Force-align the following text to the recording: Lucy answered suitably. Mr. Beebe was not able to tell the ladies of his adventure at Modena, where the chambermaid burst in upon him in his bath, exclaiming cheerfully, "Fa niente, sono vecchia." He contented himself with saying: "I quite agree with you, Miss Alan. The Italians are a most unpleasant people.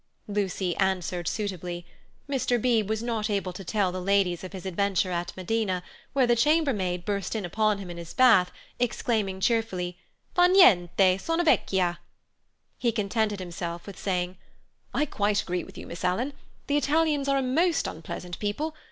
Lucy 0.27 0.75
answered 0.77 1.27
suitably. 1.27 1.85
Mr. 2.27 2.59
Beebe 2.59 2.87
was 2.89 3.03
not 3.03 3.29
able 3.29 3.53
to 3.53 3.63
tell 3.63 3.91
the 3.91 4.01
ladies 4.01 4.43
of 4.43 4.51
his 4.51 4.65
adventure 4.65 5.11
at 5.11 5.31
Modena, 5.37 5.83
where 6.13 6.25
the 6.25 6.35
chambermaid 6.35 7.05
burst 7.05 7.35
in 7.35 7.45
upon 7.45 7.77
him 7.77 7.91
in 7.91 7.97
his 7.97 8.11
bath, 8.11 8.51
exclaiming 8.79 9.39
cheerfully, 9.39 9.99
"Fa 10.33 10.47
niente, 10.49 11.21
sono 11.21 11.43
vecchia." 11.43 11.99
He 12.79 12.91
contented 12.91 13.39
himself 13.39 13.85
with 13.85 13.99
saying: 13.99 14.37
"I 14.91 15.05
quite 15.05 15.43
agree 15.43 15.63
with 15.63 15.77
you, 15.77 15.85
Miss 15.85 16.03
Alan. 16.03 16.33
The 16.65 16.77
Italians 16.77 17.27
are 17.27 17.37
a 17.37 17.43
most 17.43 17.85
unpleasant 17.85 18.39
people. 18.39 18.73